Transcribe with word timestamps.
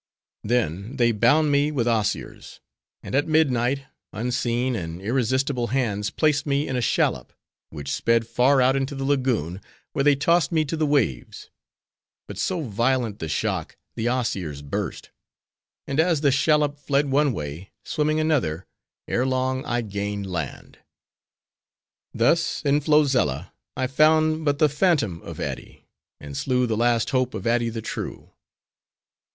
—Then 0.43 0.95
they 0.97 1.11
bound 1.11 1.51
me 1.51 1.71
with 1.71 1.87
osiers; 1.87 2.59
and 3.03 3.13
at 3.13 3.27
midnight, 3.27 3.83
unseen 4.11 4.75
and 4.75 4.99
irresistible 4.99 5.67
hands 5.67 6.09
placed 6.09 6.47
me 6.47 6.67
in 6.67 6.75
a 6.75 6.81
shallop; 6.81 7.31
which 7.69 7.91
sped 7.91 8.25
far 8.25 8.63
out 8.63 8.75
into 8.75 8.95
the 8.95 9.03
lagoon, 9.03 9.61
where 9.93 10.01
they 10.03 10.15
tossed 10.15 10.51
me 10.51 10.65
to 10.65 10.75
the 10.75 10.87
waves; 10.87 11.51
but 12.27 12.39
so 12.39 12.61
violent 12.61 13.19
the 13.19 13.29
shock, 13.29 13.77
the 13.93 14.07
osiers 14.07 14.63
burst; 14.63 15.11
and 15.85 15.99
as 15.99 16.21
the 16.21 16.31
shallop 16.31 16.79
fled 16.79 17.11
one 17.11 17.31
way, 17.31 17.69
swimming 17.85 18.19
another, 18.19 18.65
ere 19.07 19.23
long 19.27 19.63
I 19.65 19.81
gained 19.81 20.25
land. 20.25 20.79
"'Thus 22.11 22.63
in 22.65 22.81
Flozella, 22.81 23.53
I 23.77 23.85
found 23.85 24.45
but 24.45 24.57
the 24.57 24.67
phantom 24.67 25.21
of 25.21 25.39
Ady, 25.39 25.85
and 26.19 26.35
slew 26.35 26.65
the 26.65 26.75
last 26.75 27.11
hope 27.11 27.35
of 27.35 27.45
Ady 27.45 27.69
the 27.69 27.83
true. 27.83 28.31